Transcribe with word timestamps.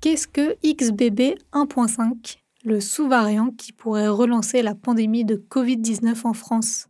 Qu'est-ce 0.00 0.28
que 0.28 0.54
XBB 0.64 1.34
1.5, 1.52 2.36
le 2.64 2.80
sous-variant 2.80 3.50
qui 3.50 3.72
pourrait 3.72 4.06
relancer 4.06 4.62
la 4.62 4.76
pandémie 4.76 5.24
de 5.24 5.34
Covid-19 5.50 6.20
en 6.22 6.34
France? 6.34 6.86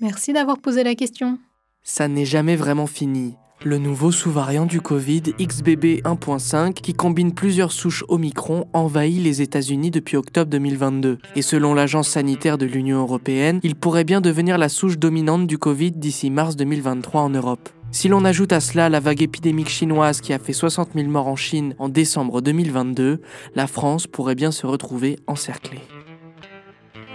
Merci 0.00 0.32
d'avoir 0.32 0.58
posé 0.58 0.84
la 0.84 0.94
question. 0.94 1.40
Ça 1.82 2.06
n'est 2.06 2.24
jamais 2.24 2.54
vraiment 2.54 2.86
fini. 2.86 3.34
Le 3.64 3.78
nouveau 3.78 4.12
sous-variant 4.12 4.64
du 4.64 4.80
Covid, 4.80 5.22
XBB 5.40 6.02
1.5, 6.04 6.72
qui 6.74 6.94
combine 6.94 7.34
plusieurs 7.34 7.72
souches 7.72 8.04
Omicron, 8.06 8.68
envahit 8.72 9.20
les 9.20 9.42
États-Unis 9.42 9.90
depuis 9.90 10.16
octobre 10.16 10.50
2022. 10.52 11.18
Et 11.34 11.42
selon 11.42 11.74
l'Agence 11.74 12.10
sanitaire 12.10 12.58
de 12.58 12.66
l'Union 12.66 13.00
européenne, 13.00 13.58
il 13.64 13.74
pourrait 13.74 14.04
bien 14.04 14.20
devenir 14.20 14.56
la 14.56 14.68
souche 14.68 14.98
dominante 14.98 15.48
du 15.48 15.58
Covid 15.58 15.90
d'ici 15.90 16.30
mars 16.30 16.54
2023 16.54 17.22
en 17.22 17.30
Europe. 17.30 17.68
Si 17.92 18.08
l'on 18.08 18.24
ajoute 18.24 18.52
à 18.52 18.60
cela 18.60 18.88
la 18.88 19.00
vague 19.00 19.22
épidémique 19.22 19.68
chinoise 19.68 20.20
qui 20.20 20.32
a 20.32 20.38
fait 20.38 20.52
60 20.52 20.90
000 20.94 21.08
morts 21.08 21.26
en 21.26 21.36
Chine 21.36 21.74
en 21.78 21.88
décembre 21.88 22.40
2022, 22.40 23.20
la 23.54 23.66
France 23.66 24.06
pourrait 24.06 24.36
bien 24.36 24.52
se 24.52 24.66
retrouver 24.66 25.18
encerclée. 25.26 25.80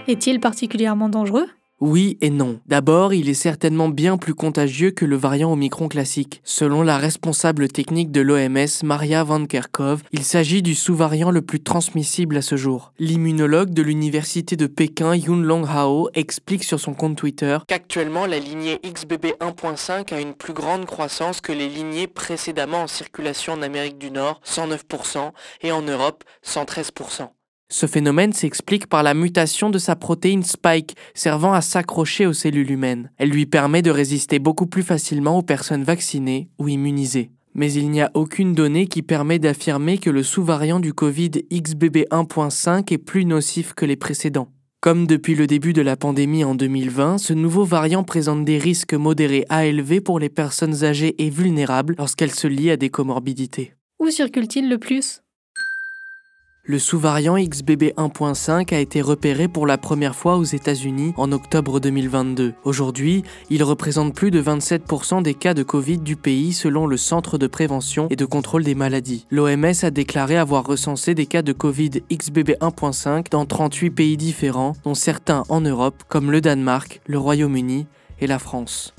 Est-il 0.06 0.38
particulièrement 0.38 1.08
dangereux? 1.08 1.46
Oui 1.80 2.16
et 2.20 2.30
non. 2.30 2.60
D'abord, 2.66 3.12
il 3.12 3.28
est 3.28 3.34
certainement 3.34 3.88
bien 3.88 4.16
plus 4.16 4.34
contagieux 4.34 4.90
que 4.90 5.04
le 5.04 5.16
variant 5.16 5.52
Omicron 5.52 5.88
classique. 5.88 6.40
Selon 6.42 6.82
la 6.82 6.96
responsable 6.96 7.68
technique 7.68 8.10
de 8.10 8.22
l'OMS, 8.22 8.82
Maria 8.82 9.24
Van 9.24 9.44
Kerkhove, 9.44 10.02
il 10.12 10.24
s'agit 10.24 10.62
du 10.62 10.74
sous-variant 10.74 11.30
le 11.30 11.42
plus 11.42 11.62
transmissible 11.62 12.36
à 12.38 12.42
ce 12.42 12.56
jour. 12.56 12.92
L'immunologue 12.98 13.70
de 13.70 13.82
l'université 13.82 14.56
de 14.56 14.66
Pékin, 14.66 15.14
Yun 15.14 15.42
Long 15.42 15.64
Hao, 15.64 16.08
explique 16.14 16.64
sur 16.64 16.80
son 16.80 16.94
compte 16.94 17.16
Twitter 17.16 17.58
qu'actuellement 17.68 18.26
la 18.26 18.38
lignée 18.38 18.80
XBB 18.82 19.34
1.5 19.40 20.14
a 20.14 20.20
une 20.20 20.34
plus 20.34 20.54
grande 20.54 20.86
croissance 20.86 21.40
que 21.40 21.52
les 21.52 21.68
lignées 21.68 22.06
précédemment 22.06 22.82
en 22.82 22.86
circulation 22.86 23.52
en 23.52 23.62
Amérique 23.62 23.98
du 23.98 24.10
Nord, 24.10 24.40
109%, 24.46 25.32
et 25.62 25.72
en 25.72 25.82
Europe, 25.82 26.24
113%. 26.44 27.28
Ce 27.68 27.86
phénomène 27.86 28.32
s'explique 28.32 28.86
par 28.86 29.02
la 29.02 29.12
mutation 29.12 29.70
de 29.70 29.78
sa 29.78 29.96
protéine 29.96 30.44
spike 30.44 30.96
servant 31.14 31.52
à 31.52 31.60
s'accrocher 31.60 32.24
aux 32.24 32.32
cellules 32.32 32.70
humaines. 32.70 33.10
Elle 33.18 33.30
lui 33.30 33.44
permet 33.44 33.82
de 33.82 33.90
résister 33.90 34.38
beaucoup 34.38 34.66
plus 34.66 34.84
facilement 34.84 35.38
aux 35.38 35.42
personnes 35.42 35.82
vaccinées 35.82 36.48
ou 36.58 36.68
immunisées. 36.68 37.30
Mais 37.54 37.72
il 37.72 37.90
n'y 37.90 38.02
a 38.02 38.10
aucune 38.14 38.52
donnée 38.52 38.86
qui 38.86 39.02
permet 39.02 39.40
d'affirmer 39.40 39.98
que 39.98 40.10
le 40.10 40.22
sous-variant 40.22 40.78
du 40.78 40.92
Covid 40.92 41.30
XBB 41.50 42.04
1.5 42.10 42.92
est 42.92 42.98
plus 42.98 43.24
nocif 43.24 43.72
que 43.74 43.86
les 43.86 43.96
précédents. 43.96 44.48
Comme 44.80 45.08
depuis 45.08 45.34
le 45.34 45.48
début 45.48 45.72
de 45.72 45.82
la 45.82 45.96
pandémie 45.96 46.44
en 46.44 46.54
2020, 46.54 47.18
ce 47.18 47.32
nouveau 47.32 47.64
variant 47.64 48.04
présente 48.04 48.44
des 48.44 48.58
risques 48.58 48.94
modérés 48.94 49.44
à 49.48 49.66
élevés 49.66 50.00
pour 50.00 50.20
les 50.20 50.28
personnes 50.28 50.84
âgées 50.84 51.16
et 51.18 51.30
vulnérables 51.30 51.96
lorsqu'elles 51.98 52.34
se 52.34 52.46
lient 52.46 52.70
à 52.70 52.76
des 52.76 52.90
comorbidités. 52.90 53.72
Où 53.98 54.08
circule-t-il 54.10 54.68
le 54.68 54.78
plus? 54.78 55.22
Le 56.66 56.78
sous-variant 56.78 57.36
XBB 57.36 57.94
1.5 57.96 58.74
a 58.74 58.78
été 58.78 59.00
repéré 59.00 59.46
pour 59.46 59.66
la 59.66 59.78
première 59.78 60.16
fois 60.16 60.36
aux 60.36 60.44
États-Unis 60.44 61.14
en 61.16 61.30
octobre 61.30 61.78
2022. 61.80 62.54
Aujourd'hui, 62.64 63.22
il 63.50 63.62
représente 63.62 64.14
plus 64.14 64.30
de 64.30 64.42
27% 64.42 65.22
des 65.22 65.34
cas 65.34 65.54
de 65.54 65.62
Covid 65.62 65.98
du 65.98 66.16
pays 66.16 66.52
selon 66.52 66.86
le 66.86 66.96
Centre 66.96 67.38
de 67.38 67.46
prévention 67.46 68.08
et 68.10 68.16
de 68.16 68.24
contrôle 68.24 68.64
des 68.64 68.74
maladies. 68.74 69.26
L'OMS 69.30 69.84
a 69.84 69.90
déclaré 69.90 70.36
avoir 70.36 70.66
recensé 70.66 71.14
des 71.14 71.26
cas 71.26 71.42
de 71.42 71.52
Covid 71.52 72.02
XBB 72.10 72.56
1.5 72.60 73.30
dans 73.30 73.46
38 73.46 73.90
pays 73.90 74.16
différents, 74.16 74.74
dont 74.84 74.94
certains 74.94 75.44
en 75.48 75.60
Europe 75.60 76.02
comme 76.08 76.32
le 76.32 76.40
Danemark, 76.40 77.00
le 77.06 77.18
Royaume-Uni 77.18 77.86
et 78.20 78.26
la 78.26 78.38
France. 78.38 78.94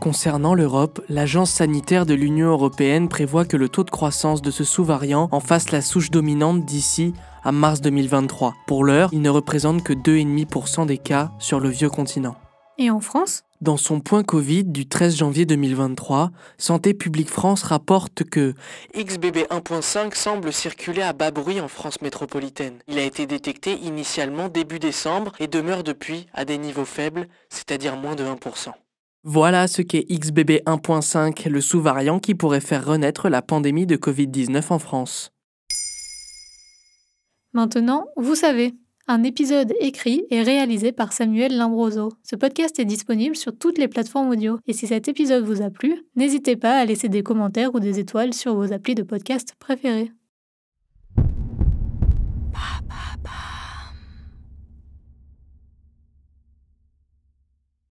Concernant 0.00 0.54
l'Europe, 0.54 1.00
l'Agence 1.08 1.50
sanitaire 1.50 2.06
de 2.06 2.14
l'Union 2.14 2.48
européenne 2.50 3.08
prévoit 3.08 3.44
que 3.44 3.56
le 3.56 3.68
taux 3.68 3.82
de 3.82 3.90
croissance 3.90 4.40
de 4.42 4.52
ce 4.52 4.62
sous-variant 4.62 5.28
en 5.32 5.40
fasse 5.40 5.72
la 5.72 5.80
souche 5.80 6.10
dominante 6.10 6.64
d'ici 6.64 7.14
à 7.42 7.50
mars 7.50 7.80
2023. 7.80 8.54
Pour 8.68 8.84
l'heure, 8.84 9.10
il 9.12 9.22
ne 9.22 9.28
représente 9.28 9.82
que 9.82 9.92
2,5% 9.92 10.86
des 10.86 10.98
cas 10.98 11.32
sur 11.40 11.58
le 11.58 11.68
vieux 11.68 11.90
continent. 11.90 12.36
Et 12.78 12.90
en 12.90 13.00
France? 13.00 13.42
Dans 13.60 13.76
son 13.76 13.98
point 13.98 14.22
Covid 14.22 14.62
du 14.62 14.86
13 14.86 15.16
janvier 15.16 15.46
2023, 15.46 16.30
Santé 16.58 16.94
publique 16.94 17.28
France 17.28 17.64
rapporte 17.64 18.22
que 18.22 18.54
XBB 18.96 19.48
1.5 19.50 20.14
semble 20.14 20.52
circuler 20.52 21.02
à 21.02 21.12
bas 21.12 21.32
bruit 21.32 21.60
en 21.60 21.66
France 21.66 22.00
métropolitaine. 22.02 22.78
Il 22.86 23.00
a 23.00 23.02
été 23.02 23.26
détecté 23.26 23.72
initialement 23.72 24.48
début 24.48 24.78
décembre 24.78 25.32
et 25.40 25.48
demeure 25.48 25.82
depuis 25.82 26.28
à 26.34 26.44
des 26.44 26.56
niveaux 26.56 26.84
faibles, 26.84 27.26
c'est-à-dire 27.48 27.96
moins 27.96 28.14
de 28.14 28.22
1%. 28.22 28.74
Voilà 29.24 29.66
ce 29.66 29.82
qu'est 29.82 30.04
XBB 30.04 30.62
1.5, 30.64 31.48
le 31.48 31.60
sous-variant 31.60 32.20
qui 32.20 32.36
pourrait 32.36 32.60
faire 32.60 32.86
renaître 32.86 33.28
la 33.28 33.42
pandémie 33.42 33.84
de 33.84 33.96
Covid-19 33.96 34.72
en 34.72 34.78
France. 34.78 35.32
Maintenant, 37.52 38.06
vous 38.16 38.36
savez, 38.36 38.74
un 39.08 39.24
épisode 39.24 39.74
écrit 39.80 40.24
et 40.30 40.42
réalisé 40.42 40.92
par 40.92 41.12
Samuel 41.12 41.56
Limbroso. 41.56 42.12
Ce 42.22 42.36
podcast 42.36 42.78
est 42.78 42.84
disponible 42.84 43.34
sur 43.34 43.56
toutes 43.58 43.78
les 43.78 43.88
plateformes 43.88 44.30
audio. 44.30 44.58
Et 44.66 44.72
si 44.72 44.86
cet 44.86 45.08
épisode 45.08 45.44
vous 45.44 45.62
a 45.62 45.70
plu, 45.70 46.04
n'hésitez 46.14 46.56
pas 46.56 46.78
à 46.78 46.84
laisser 46.84 47.08
des 47.08 47.22
commentaires 47.24 47.74
ou 47.74 47.80
des 47.80 47.98
étoiles 47.98 48.34
sur 48.34 48.54
vos 48.54 48.72
applis 48.72 48.94
de 48.94 49.02
podcast 49.02 49.54
préférés. 49.58 50.12